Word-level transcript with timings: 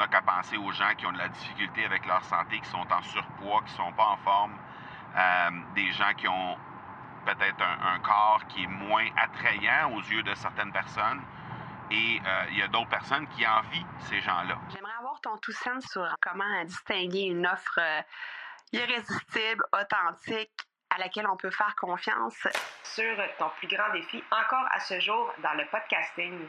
n'a 0.00 0.08
qu'à 0.08 0.22
penser 0.22 0.56
aux 0.56 0.72
gens 0.72 0.94
qui 0.96 1.06
ont 1.06 1.12
de 1.12 1.18
la 1.18 1.28
difficulté 1.28 1.84
avec 1.84 2.06
leur 2.06 2.24
santé, 2.24 2.58
qui 2.58 2.68
sont 2.68 2.86
en 2.90 3.02
surpoids, 3.02 3.62
qui 3.66 3.72
ne 3.72 3.76
sont 3.76 3.92
pas 3.92 4.06
en 4.06 4.16
forme, 4.18 4.58
euh, 5.16 5.50
des 5.74 5.92
gens 5.92 6.12
qui 6.16 6.26
ont 6.26 6.56
peut-être 7.26 7.62
un, 7.62 7.98
corps 8.00 8.40
qui 8.48 8.64
est 8.64 8.66
moins 8.66 9.06
attrayant 9.16 9.92
aux 9.92 10.00
yeux 10.00 10.22
de 10.22 10.34
certaines 10.34 10.72
personnes. 10.72 11.20
Et 11.90 12.20
euh, 12.24 12.44
il 12.50 12.58
y 12.58 12.62
a 12.62 12.68
d'autres 12.68 12.88
personnes 12.88 13.26
qui 13.28 13.46
envient 13.46 13.84
ces 14.08 14.20
gens-là. 14.20 14.56
J'aimerais 14.72 14.94
avoir 14.98 15.20
ton 15.20 15.36
tout 15.38 15.52
sens 15.52 15.84
sur 15.86 16.08
comment 16.20 16.64
distinguer 16.64 17.24
une 17.24 17.46
offre 17.46 17.78
euh, 17.78 18.00
irrésistible, 18.72 19.64
authentique, 19.72 20.52
à 20.88 20.98
laquelle 20.98 21.26
on 21.26 21.36
peut 21.36 21.50
faire 21.50 21.74
confiance. 21.76 22.46
Sur 22.84 23.16
ton 23.38 23.50
plus 23.58 23.68
grand 23.68 23.92
défi 23.92 24.22
encore 24.30 24.66
à 24.72 24.80
ce 24.80 24.98
jour 25.00 25.32
dans 25.42 25.54
le 25.54 25.66
podcasting. 25.66 26.48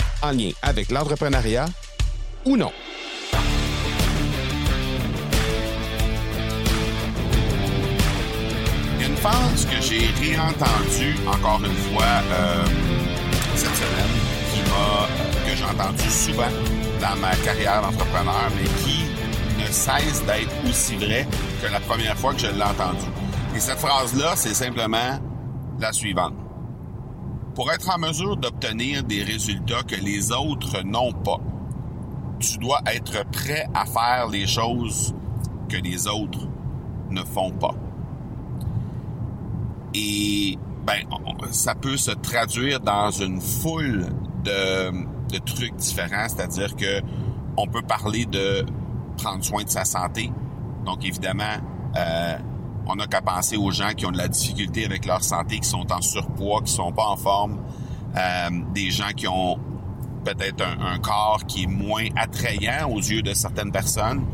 en 0.21 0.31
lien 0.31 0.51
avec 0.61 0.91
l'entrepreneuriat 0.91 1.65
ou 2.45 2.57
non. 2.57 2.71
pense 9.21 9.65
que 9.65 9.79
j'ai 9.81 10.07
réentendu 10.19 11.15
encore 11.27 11.61
une 11.63 11.93
fois 11.93 12.03
euh, 12.03 12.65
cette 13.55 13.75
semaine, 13.75 14.15
qui 14.51 14.61
m'a, 14.69 15.47
que 15.47 15.55
j'ai 15.55 15.63
entendu 15.63 16.09
souvent 16.09 16.49
dans 16.99 17.15
ma 17.19 17.35
carrière 17.37 17.81
d'entrepreneur, 17.81 18.49
mais 18.55 18.67
qui 18.83 19.05
ne 19.61 19.71
cesse 19.71 20.25
d'être 20.25 20.51
aussi 20.67 20.95
vrai 20.95 21.27
que 21.61 21.71
la 21.71 21.79
première 21.81 22.17
fois 22.17 22.33
que 22.33 22.39
je 22.39 22.47
l'ai 22.47 22.63
entendu. 22.63 23.05
Et 23.55 23.59
cette 23.59 23.79
phrase-là, 23.79 24.33
c'est 24.35 24.53
simplement 24.53 25.19
la 25.79 25.93
suivante. 25.93 26.33
Pour 27.55 27.71
être 27.71 27.89
en 27.93 27.99
mesure 27.99 28.37
d'obtenir 28.37 29.03
des 29.03 29.23
résultats 29.23 29.83
que 29.83 29.95
les 29.95 30.31
autres 30.31 30.83
n'ont 30.83 31.11
pas, 31.11 31.39
tu 32.39 32.57
dois 32.57 32.81
être 32.85 33.25
prêt 33.29 33.67
à 33.73 33.85
faire 33.85 34.27
les 34.29 34.47
choses 34.47 35.13
que 35.69 35.77
les 35.77 36.07
autres 36.07 36.47
ne 37.09 37.21
font 37.23 37.51
pas. 37.51 37.75
Et 39.93 40.57
ben, 40.85 41.03
ça 41.51 41.75
peut 41.75 41.97
se 41.97 42.11
traduire 42.11 42.79
dans 42.79 43.11
une 43.11 43.41
foule 43.41 44.07
de, 44.43 45.37
trucs 45.45 45.75
différents, 45.75 46.27
c'est-à-dire 46.27 46.75
que 46.75 47.01
on 47.57 47.67
peut 47.67 47.81
parler 47.81 48.25
de 48.25 48.65
prendre 49.17 49.43
soin 49.43 49.63
de 49.63 49.69
sa 49.69 49.85
santé. 49.85 50.31
Donc 50.85 51.05
évidemment, 51.05 51.57
euh, 51.97 52.37
on 52.91 52.95
n'a 52.95 53.07
qu'à 53.07 53.21
penser 53.21 53.55
aux 53.55 53.71
gens 53.71 53.91
qui 53.95 54.05
ont 54.05 54.11
de 54.11 54.17
la 54.17 54.27
difficulté 54.27 54.85
avec 54.85 55.05
leur 55.05 55.23
santé, 55.23 55.59
qui 55.59 55.69
sont 55.69 55.91
en 55.91 56.01
surpoids, 56.01 56.61
qui 56.61 56.73
sont 56.73 56.91
pas 56.91 57.07
en 57.07 57.15
forme, 57.15 57.59
euh, 58.17 58.49
des 58.73 58.91
gens 58.91 59.11
qui 59.15 59.27
ont 59.27 59.57
peut-être 60.25 60.61
un, 60.61 60.99
corps 60.99 61.45
qui 61.47 61.63
est 61.63 61.67
moins 61.67 62.05
attrayant 62.15 62.89
aux 62.89 62.99
yeux 62.99 63.21
de 63.21 63.33
certaines 63.33 63.71
personnes. 63.71 64.25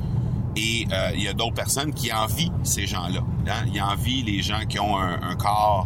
Et 0.56 0.88
euh, 0.92 1.12
il 1.14 1.22
y 1.22 1.28
a 1.28 1.34
d'autres 1.34 1.54
personnes 1.54 1.94
qui 1.94 2.12
envient 2.12 2.52
ces 2.64 2.88
gens-là. 2.88 3.22
Hein? 3.48 3.66
Ils 3.72 3.82
envient 3.82 4.24
les 4.24 4.42
gens 4.42 4.66
qui 4.68 4.80
ont 4.80 4.98
un, 4.98 5.36
corps 5.36 5.86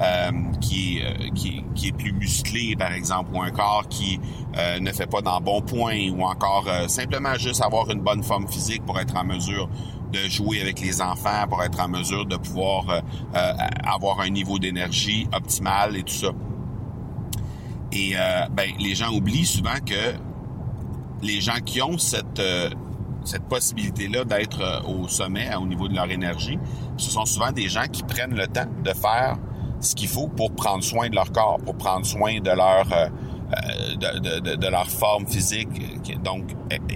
euh, 0.00 0.30
qui, 0.60 0.98
est, 0.98 1.04
euh, 1.04 1.30
qui, 1.34 1.88
est 1.88 1.92
plus 1.92 2.12
musclé, 2.12 2.76
par 2.76 2.92
exemple, 2.92 3.30
ou 3.34 3.42
un 3.42 3.50
corps 3.50 3.86
qui 3.88 4.20
ne 4.80 4.92
fait 4.92 5.06
pas 5.06 5.20
dans 5.20 5.40
bon 5.40 5.60
point, 5.60 6.10
ou 6.10 6.24
encore 6.24 6.66
simplement 6.88 7.34
juste 7.34 7.62
avoir 7.62 7.88
une 7.90 8.00
bonne 8.00 8.22
forme 8.22 8.48
physique 8.48 8.84
pour 8.84 8.98
être 8.98 9.16
en 9.16 9.24
mesure 9.24 9.68
de 10.12 10.18
jouer 10.28 10.60
avec 10.60 10.80
les 10.80 11.00
enfants, 11.00 11.46
pour 11.48 11.62
être 11.62 11.80
en 11.80 11.88
mesure 11.88 12.26
de 12.26 12.36
pouvoir 12.36 13.02
avoir 13.84 14.20
un 14.20 14.30
niveau 14.30 14.58
d'énergie 14.58 15.28
optimal 15.32 15.96
et 15.96 16.02
tout 16.02 16.14
ça. 16.14 16.30
Et 17.92 18.14
ben, 18.50 18.70
les 18.80 18.94
gens 18.94 19.12
oublient 19.12 19.46
souvent 19.46 19.78
que 19.86 20.16
les 21.22 21.40
gens 21.40 21.60
qui 21.64 21.80
ont 21.80 21.98
cette 21.98 22.42
cette 23.24 23.44
possibilité-là 23.44 24.24
d'être 24.24 24.60
euh, 24.60 24.80
au 24.82 25.08
sommet 25.08 25.54
au 25.54 25.66
niveau 25.66 25.88
de 25.88 25.94
leur 25.94 26.10
énergie, 26.10 26.58
ce 26.96 27.10
sont 27.10 27.24
souvent 27.24 27.52
des 27.52 27.68
gens 27.68 27.86
qui 27.90 28.02
prennent 28.02 28.34
le 28.34 28.46
temps 28.46 28.66
de 28.82 28.90
faire 28.92 29.36
ce 29.80 29.94
qu'il 29.94 30.08
faut 30.08 30.28
pour 30.28 30.52
prendre 30.52 30.84
soin 30.84 31.08
de 31.08 31.14
leur 31.14 31.32
corps, 31.32 31.58
pour 31.64 31.76
prendre 31.76 32.06
soin 32.06 32.40
de 32.40 32.50
leur 32.50 32.92
euh, 32.92 33.08
euh, 33.50 34.56
de, 34.56 34.66
leur 34.68 34.88
forme 34.88 35.26
physique. 35.26 35.68
Donc, 36.22 36.44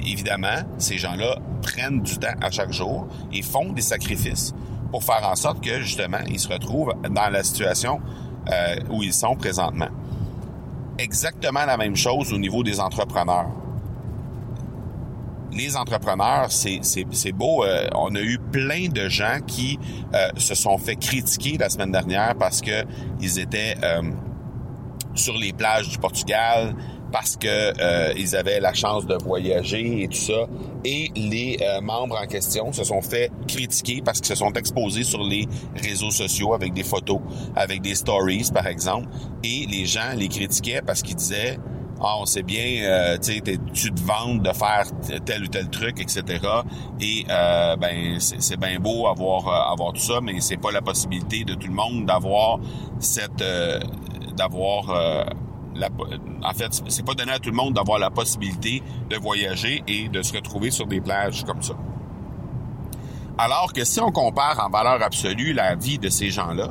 évidemment, 0.07 0.63
ces 0.79 0.99
gens-là 0.99 1.39
prennent 1.63 2.01
du 2.03 2.17
temps 2.19 2.37
à 2.41 2.51
chaque 2.51 2.73
jour 2.73 3.09
et 3.33 3.43
font 3.43 3.73
des 3.73 3.83
sacrifices 3.83 4.55
pour 4.93 5.03
faire 5.03 5.29
en 5.29 5.35
sorte 5.35 5.61
que, 5.65 5.81
justement, 5.81 6.21
ils 6.29 6.39
se 6.39 6.49
retrouvent 6.49 6.95
dans 7.11 7.29
la 7.29 7.43
situation 7.43 8.01
où 8.91 9.03
ils 9.03 9.13
sont 9.13 9.35
présentement. 9.35 9.89
Exactement 10.99 11.65
la 11.65 11.77
même 11.77 11.97
chose 11.97 12.33
au 12.33 12.39
niveau 12.39 12.63
des 12.63 12.79
entrepreneurs 12.79 13.49
les 15.55 15.77
entrepreneurs, 15.77 16.49
c'est 16.51 17.33
beau. 17.33 17.65
Euh, 17.65 17.89
on 17.95 18.15
a 18.15 18.21
eu 18.21 18.39
plein 18.39 18.89
de 18.89 19.09
gens 19.09 19.39
qui 19.47 19.79
euh, 20.15 20.29
se 20.37 20.55
sont 20.55 20.79
fait 20.79 20.97
critiquer 20.97 21.57
la 21.59 21.69
semaine 21.69 21.93
dernière 21.93 22.35
parce 22.39 22.61
que 22.61 22.85
ils 23.21 23.39
étaient 23.39 23.75
euh, 23.83 24.03
sur 25.15 25.35
les 25.35 25.53
plages 25.53 25.89
du 25.89 25.99
Portugal, 25.99 26.75
parce 27.13 27.37
que 27.37 28.19
ils 28.19 28.35
avaient 28.35 28.59
la 28.59 28.75
chance 28.75 29.07
de 29.07 29.15
voyager 29.15 30.03
et 30.03 30.09
tout 30.09 30.17
ça. 30.17 30.47
Et 30.85 31.13
les 31.15 31.59
membres 31.81 32.19
en 32.21 32.27
question 32.27 32.73
se 32.73 32.83
sont 32.83 33.03
fait 33.03 33.31
critiquer 33.47 34.03
parce 34.05 34.21
qu'ils 34.21 34.35
se 34.35 34.45
sont 34.45 34.53
exposés 34.55 35.05
sur 35.05 35.23
les 35.23 35.47
réseaux 35.81 36.11
sociaux 36.11 36.55
avec 36.55 36.73
des 36.73 36.83
photos, 36.83 37.21
avec 37.55 37.83
des 37.83 37.95
stories 37.95 38.51
par 38.53 38.67
exemple. 38.67 39.07
Et 39.45 39.65
les 39.71 39.87
gens 39.87 40.13
les 40.17 40.27
critiquaient 40.27 40.83
parce 40.85 41.03
qu'ils 41.03 41.15
disaient 41.15 41.61
ah, 42.07 42.17
on 42.19 42.43
bien, 42.43 42.85
euh, 42.85 43.19
tu 43.19 43.93
te 43.93 44.03
vantes 44.03 44.43
de 44.43 44.53
faire 44.53 44.85
tel 45.25 45.45
ou 45.45 45.47
tel 45.47 45.69
truc, 45.71 46.01
etc. 46.01 46.23
Et 47.01 47.25
euh, 47.31 47.77
ben 47.77 48.19
c'est 48.21 48.59
bien 48.59 48.79
beau 48.79 49.07
avoir 49.07 49.49
euh, 49.49 49.73
avoir 49.73 49.93
tout 49.93 50.01
ça, 50.01 50.21
mais 50.23 50.41
c'est 50.41 50.57
pas 50.57 50.71
la 50.71 50.83
possibilité 50.83 51.45
de 51.45 51.55
tout 51.55 51.69
le 51.69 51.75
monde 51.75 52.07
d'avoir 52.07 52.59
cette 52.99 53.45
d'avoir 54.37 54.87
la, 55.75 55.89
en 56.43 56.53
fait, 56.53 56.83
c'est 56.89 57.05
pas 57.05 57.15
donné 57.15 57.33
à 57.33 57.39
tout 57.39 57.51
le 57.51 57.57
monde 57.57 57.75
d'avoir 57.75 57.99
la 57.99 58.11
possibilité 58.11 58.83
de 59.09 59.17
voyager 59.17 59.83
et 59.89 60.09
de 60.09 60.23
se 60.23 60.33
retrouver 60.35 60.71
sur 60.71 60.87
des 60.87 61.01
plages 61.01 61.45
comme 61.45 61.63
ça. 61.63 61.75
Alors 63.37 63.73
que 63.73 63.85
si 63.85 64.01
on 64.01 64.13
compare 64.13 64.65
en 64.65 64.71
valeur 64.71 65.03
absolue 65.03 65.53
la 65.53 65.75
vie 65.75 65.99
de 65.99 66.09
ces 66.09 66.31
gens-là, 66.31 66.69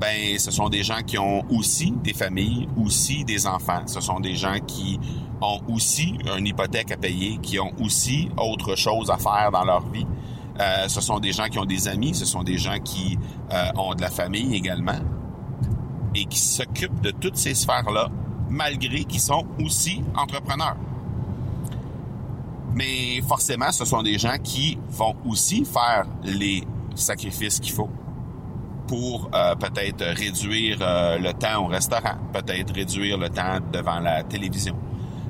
ben 0.00 0.38
ce 0.38 0.50
sont 0.50 0.68
des 0.68 0.82
gens 0.82 1.02
qui 1.04 1.18
ont 1.18 1.44
aussi 1.50 1.90
des 1.90 2.12
familles, 2.12 2.68
aussi 2.76 3.24
des 3.24 3.46
enfants. 3.46 3.82
Ce 3.86 4.00
sont 4.00 4.20
des 4.20 4.36
gens 4.36 4.58
qui 4.66 4.98
ont 5.40 5.60
aussi 5.68 6.16
une 6.36 6.46
hypothèque 6.46 6.92
à 6.92 6.96
payer, 6.96 7.38
qui 7.38 7.58
ont 7.58 7.72
aussi 7.80 8.28
autre 8.36 8.76
chose 8.76 9.10
à 9.10 9.16
faire 9.16 9.50
dans 9.52 9.64
leur 9.64 9.88
vie. 9.88 10.06
Euh, 10.60 10.88
ce 10.88 11.00
sont 11.00 11.20
des 11.20 11.32
gens 11.32 11.46
qui 11.46 11.58
ont 11.58 11.64
des 11.64 11.88
amis, 11.88 12.14
ce 12.14 12.24
sont 12.24 12.42
des 12.42 12.58
gens 12.58 12.78
qui 12.80 13.18
euh, 13.52 13.70
ont 13.76 13.94
de 13.94 14.00
la 14.00 14.10
famille 14.10 14.54
également 14.54 14.98
et 16.14 16.24
qui 16.24 16.38
s'occupent 16.38 17.00
de 17.00 17.10
toutes 17.10 17.36
ces 17.36 17.54
sphères-là, 17.54 18.08
malgré 18.48 19.04
qu'ils 19.04 19.20
sont 19.20 19.46
aussi 19.64 20.02
entrepreneurs. 20.16 20.76
Mais 22.74 23.20
forcément, 23.26 23.72
ce 23.72 23.84
sont 23.84 24.02
des 24.02 24.18
gens 24.18 24.36
qui 24.42 24.78
vont 24.90 25.14
aussi 25.26 25.64
faire 25.64 26.06
les 26.24 26.62
sacrifices 26.94 27.60
qu'il 27.60 27.72
faut 27.72 27.90
pour 28.88 29.30
euh, 29.34 29.54
peut-être 29.54 30.02
réduire 30.18 30.78
euh, 30.80 31.18
le 31.18 31.32
temps 31.34 31.64
au 31.64 31.66
restaurant, 31.66 32.16
peut-être 32.32 32.74
réduire 32.74 33.18
le 33.18 33.28
temps 33.28 33.58
devant 33.72 34.00
la 34.00 34.24
télévision, 34.24 34.74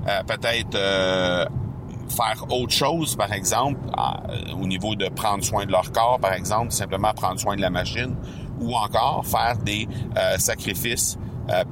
euh, 0.09 0.23
peut-être 0.23 0.79
faire 2.09 2.45
autre 2.49 2.73
chose, 2.73 3.17
par 3.17 3.33
exemple, 3.35 3.81
au 4.59 4.67
niveau 4.67 4.95
de 4.95 5.09
prendre 5.09 5.45
soin 5.45 5.67
de 5.67 5.73
leur 5.73 5.93
corps, 5.93 6.19
par 6.19 6.33
exemple, 6.33 6.71
simplement 6.73 7.13
prendre 7.13 7.39
soin 7.39 7.55
de 7.55 7.61
la 7.61 7.69
machine, 7.69 8.17
ou 8.61 8.75
encore 8.75 9.27
faire 9.27 9.59
des 9.59 9.87
sacrifices 10.39 11.19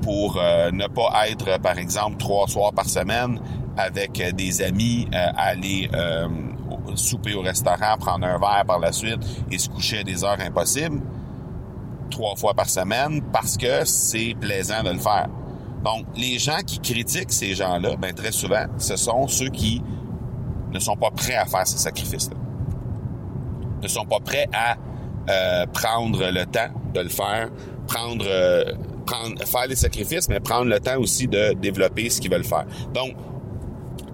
pour 0.02 0.34
ne 0.34 0.86
pas 0.88 1.28
être, 1.30 1.58
par 1.60 1.78
exemple, 1.78 2.18
trois 2.18 2.46
soirs 2.48 2.74
par 2.74 2.84
semaine 2.84 3.40
avec 3.78 4.22
des 4.36 4.60
amis, 4.60 5.08
aller 5.12 5.88
souper 6.96 7.32
au 7.32 7.40
restaurant, 7.40 7.96
prendre 7.98 8.26
un 8.26 8.38
verre 8.38 8.64
par 8.66 8.78
la 8.78 8.92
suite 8.92 9.20
et 9.50 9.56
se 9.56 9.70
coucher 9.70 10.00
à 10.00 10.04
des 10.04 10.22
heures 10.22 10.40
impossibles 10.40 11.00
trois 12.10 12.36
fois 12.36 12.54
par 12.54 12.68
semaine 12.68 13.22
parce 13.32 13.56
que 13.56 13.84
c'est 13.84 14.34
plaisant 14.40 14.82
de 14.82 14.90
le 14.90 14.98
faire. 14.98 15.28
Donc, 15.84 16.06
les 16.16 16.38
gens 16.38 16.58
qui 16.66 16.80
critiquent 16.80 17.32
ces 17.32 17.54
gens-là, 17.54 17.96
ben, 17.96 18.12
très 18.12 18.32
souvent, 18.32 18.66
ce 18.78 18.96
sont 18.96 19.28
ceux 19.28 19.48
qui 19.48 19.82
ne 20.72 20.78
sont 20.78 20.96
pas 20.96 21.10
prêts 21.10 21.36
à 21.36 21.46
faire 21.46 21.66
ces 21.66 21.78
sacrifices-là. 21.78 22.36
Ne 23.82 23.88
sont 23.88 24.04
pas 24.04 24.20
prêts 24.20 24.48
à 24.52 24.76
euh, 25.30 25.66
prendre 25.66 26.30
le 26.30 26.44
temps 26.46 26.68
de 26.92 27.00
le 27.00 27.08
faire, 27.08 27.50
prendre, 27.86 28.24
euh, 28.26 28.64
prendre, 29.06 29.40
faire 29.46 29.66
les 29.68 29.76
sacrifices, 29.76 30.28
mais 30.28 30.40
prendre 30.40 30.66
le 30.66 30.80
temps 30.80 30.98
aussi 30.98 31.28
de 31.28 31.52
développer 31.54 32.10
ce 32.10 32.20
qu'ils 32.20 32.30
veulent 32.30 32.44
faire. 32.44 32.66
Donc, 32.92 33.12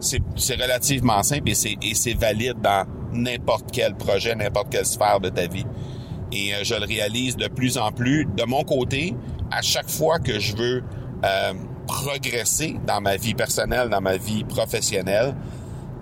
c'est 0.00 0.54
relativement 0.60 1.22
simple 1.22 1.50
et 1.50 1.54
c'est 1.94 2.14
valide 2.14 2.60
dans 2.60 2.84
n'importe 3.12 3.70
quel 3.72 3.94
projet, 3.94 4.34
n'importe 4.34 4.70
quelle 4.70 4.86
sphère 4.86 5.20
de 5.20 5.28
ta 5.28 5.46
vie. 5.46 5.64
Et 6.32 6.54
euh, 6.54 6.64
je 6.64 6.74
le 6.74 6.86
réalise 6.86 7.36
de 7.36 7.48
plus 7.48 7.78
en 7.78 7.92
plus. 7.92 8.26
De 8.36 8.44
mon 8.44 8.64
côté, 8.64 9.14
à 9.50 9.62
chaque 9.62 9.90
fois 9.90 10.18
que 10.18 10.40
je 10.40 10.56
veux 10.56 10.82
euh, 11.24 11.52
progresser 11.86 12.76
dans 12.86 13.00
ma 13.00 13.16
vie 13.16 13.34
personnelle, 13.34 13.88
dans 13.88 14.00
ma 14.00 14.16
vie 14.16 14.44
professionnelle, 14.44 15.34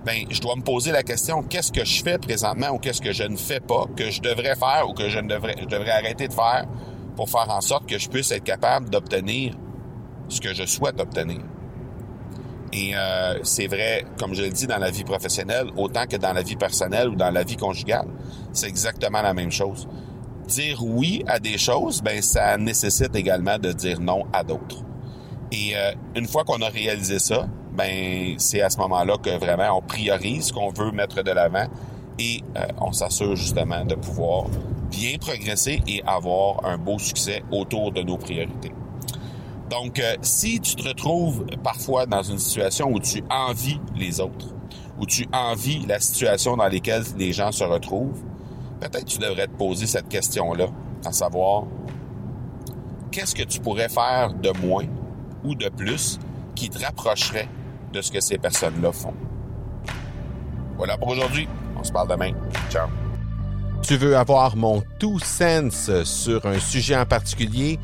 ben 0.05 0.25
je 0.29 0.41
dois 0.41 0.55
me 0.55 0.63
poser 0.63 0.91
la 0.91 1.03
question 1.03 1.43
qu'est-ce 1.43 1.71
que 1.71 1.85
je 1.85 2.01
fais 2.01 2.17
présentement 2.17 2.69
ou 2.71 2.79
qu'est-ce 2.79 3.01
que 3.01 3.11
je 3.11 3.23
ne 3.23 3.35
fais 3.35 3.59
pas 3.59 3.85
que 3.95 4.09
je 4.09 4.19
devrais 4.21 4.55
faire 4.55 4.87
ou 4.89 4.93
que 4.93 5.09
je 5.09 5.19
ne 5.19 5.27
devrais 5.27 5.55
je 5.59 5.65
devrais 5.65 5.91
arrêter 5.91 6.27
de 6.27 6.33
faire 6.33 6.65
pour 7.15 7.29
faire 7.29 7.49
en 7.49 7.61
sorte 7.61 7.87
que 7.87 7.99
je 7.99 8.09
puisse 8.09 8.31
être 8.31 8.43
capable 8.43 8.89
d'obtenir 8.89 9.53
ce 10.27 10.41
que 10.41 10.53
je 10.53 10.65
souhaite 10.65 10.99
obtenir. 10.99 11.41
Et 12.73 12.93
euh, 12.95 13.39
c'est 13.43 13.67
vrai, 13.67 14.05
comme 14.17 14.33
je 14.33 14.43
le 14.43 14.49
dis, 14.49 14.65
dans 14.65 14.77
la 14.77 14.91
vie 14.91 15.03
professionnelle, 15.03 15.67
autant 15.75 16.05
que 16.07 16.15
dans 16.15 16.31
la 16.31 16.41
vie 16.41 16.55
personnelle 16.55 17.09
ou 17.09 17.15
dans 17.15 17.29
la 17.29 17.43
vie 17.43 17.57
conjugale, 17.57 18.07
c'est 18.53 18.67
exactement 18.67 19.21
la 19.21 19.33
même 19.33 19.51
chose. 19.51 19.87
Dire 20.51 20.83
oui 20.83 21.23
à 21.27 21.39
des 21.39 21.57
choses, 21.57 22.01
ben 22.01 22.21
ça 22.21 22.57
nécessite 22.57 23.15
également 23.15 23.57
de 23.57 23.71
dire 23.71 24.01
non 24.01 24.25
à 24.33 24.43
d'autres. 24.43 24.83
Et 25.49 25.77
euh, 25.77 25.93
une 26.13 26.27
fois 26.27 26.43
qu'on 26.43 26.61
a 26.61 26.67
réalisé 26.67 27.19
ça, 27.19 27.47
ben 27.71 28.35
c'est 28.37 28.61
à 28.61 28.69
ce 28.69 28.77
moment-là 28.79 29.15
que 29.17 29.29
vraiment 29.37 29.77
on 29.77 29.81
priorise 29.81 30.47
ce 30.47 30.53
qu'on 30.53 30.69
veut 30.69 30.91
mettre 30.91 31.23
de 31.23 31.31
l'avant 31.31 31.67
et 32.19 32.41
euh, 32.57 32.65
on 32.81 32.91
s'assure 32.91 33.37
justement 33.37 33.85
de 33.85 33.95
pouvoir 33.95 34.47
bien 34.89 35.17
progresser 35.21 35.79
et 35.87 36.03
avoir 36.05 36.65
un 36.65 36.77
beau 36.77 36.99
succès 36.99 37.43
autour 37.49 37.93
de 37.93 38.01
nos 38.01 38.17
priorités. 38.17 38.73
Donc, 39.69 39.99
euh, 39.99 40.17
si 40.21 40.59
tu 40.59 40.75
te 40.75 40.85
retrouves 40.85 41.45
parfois 41.63 42.07
dans 42.07 42.23
une 42.23 42.39
situation 42.39 42.91
où 42.91 42.99
tu 42.99 43.23
envies 43.29 43.79
les 43.95 44.19
autres, 44.19 44.53
où 44.99 45.05
tu 45.05 45.27
envies 45.31 45.85
la 45.87 46.01
situation 46.01 46.57
dans 46.57 46.67
laquelle 46.67 47.03
les 47.17 47.31
gens 47.31 47.53
se 47.53 47.63
retrouvent, 47.63 48.21
peut-être 48.81 49.05
tu 49.05 49.19
devrais 49.19 49.47
te 49.47 49.53
poser 49.53 49.85
cette 49.85 50.09
question-là, 50.09 50.65
à 51.05 51.11
savoir, 51.11 51.65
qu'est-ce 53.11 53.35
que 53.35 53.43
tu 53.43 53.59
pourrais 53.59 53.89
faire 53.89 54.33
de 54.33 54.49
moins 54.65 54.85
ou 55.43 55.53
de 55.55 55.67
plus 55.69 56.17
qui 56.55 56.69
te 56.69 56.83
rapprocherait 56.83 57.47
de 57.93 58.01
ce 58.01 58.11
que 58.11 58.19
ces 58.19 58.39
personnes-là 58.39 58.91
font? 58.91 59.13
Voilà 60.77 60.97
pour 60.97 61.09
aujourd'hui. 61.09 61.47
On 61.77 61.83
se 61.83 61.91
parle 61.91 62.07
demain. 62.09 62.31
Ciao. 62.69 62.87
Tu 63.83 63.97
veux 63.97 64.17
avoir 64.17 64.55
mon 64.55 64.81
tout 64.99 65.19
sens 65.19 65.91
sur 66.03 66.45
un 66.45 66.59
sujet 66.59 66.95
en 66.95 67.05
particulier? 67.05 67.77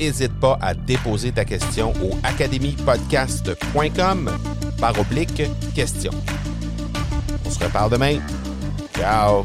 N'hésite 0.00 0.38
pas 0.40 0.58
à 0.60 0.74
déposer 0.74 1.30
ta 1.32 1.44
question 1.44 1.92
au 2.02 2.10
academypodcast.com 2.24 4.30
par 4.80 4.98
oblique 4.98 5.42
question. 5.74 6.10
On 7.46 7.50
se 7.50 7.62
reparle 7.62 7.90
demain. 7.90 8.18
Ciao! 8.96 9.44